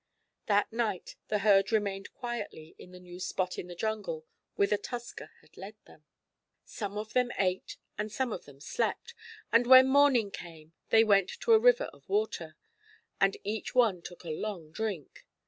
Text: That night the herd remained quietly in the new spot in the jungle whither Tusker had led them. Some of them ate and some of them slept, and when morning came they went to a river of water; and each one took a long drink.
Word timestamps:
That 0.47 0.73
night 0.73 1.15
the 1.27 1.37
herd 1.45 1.71
remained 1.71 2.11
quietly 2.11 2.73
in 2.79 2.91
the 2.91 2.99
new 2.99 3.19
spot 3.19 3.59
in 3.59 3.67
the 3.67 3.75
jungle 3.75 4.25
whither 4.55 4.75
Tusker 4.75 5.29
had 5.41 5.55
led 5.57 5.75
them. 5.85 6.05
Some 6.65 6.97
of 6.97 7.13
them 7.13 7.31
ate 7.37 7.77
and 7.99 8.11
some 8.11 8.31
of 8.31 8.45
them 8.45 8.59
slept, 8.59 9.13
and 9.51 9.67
when 9.67 9.87
morning 9.87 10.31
came 10.31 10.73
they 10.89 11.03
went 11.03 11.29
to 11.41 11.53
a 11.53 11.59
river 11.59 11.87
of 11.93 12.09
water; 12.09 12.57
and 13.19 13.37
each 13.43 13.75
one 13.75 14.01
took 14.01 14.23
a 14.25 14.29
long 14.31 14.71
drink. 14.71 15.27